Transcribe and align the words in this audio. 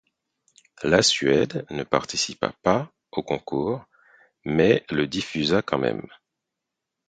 La 0.81 1.03
Suède 1.03 1.63
ne 1.69 1.83
participa 1.83 2.53
pas 2.63 2.91
au 3.11 3.21
concours, 3.21 3.85
mais 4.43 4.83
le 4.89 5.05
diffusa 5.05 5.61
pourtant. 5.61 5.95